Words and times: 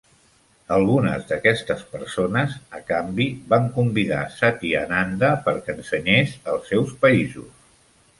Algunes 0.75 1.25
d'aquestes 1.31 1.83
persones, 1.91 2.55
a 2.79 2.81
canvi, 2.87 3.27
van 3.51 3.67
convidar 3.75 4.23
Satyananda 4.39 5.29
perquè 5.49 5.77
ensenyés 5.77 6.33
als 6.55 6.73
seus 6.75 6.97
països. 7.05 7.53